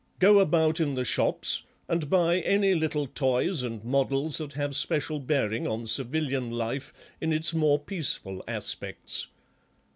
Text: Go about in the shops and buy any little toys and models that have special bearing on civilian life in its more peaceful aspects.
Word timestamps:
Go 0.17 0.39
about 0.39 0.79
in 0.79 0.95
the 0.95 1.05
shops 1.05 1.61
and 1.87 2.09
buy 2.09 2.39
any 2.39 2.73
little 2.73 3.05
toys 3.05 3.61
and 3.61 3.83
models 3.83 4.39
that 4.39 4.53
have 4.53 4.75
special 4.75 5.19
bearing 5.19 5.67
on 5.67 5.85
civilian 5.85 6.49
life 6.49 6.91
in 7.21 7.31
its 7.31 7.53
more 7.53 7.77
peaceful 7.77 8.43
aspects. 8.47 9.27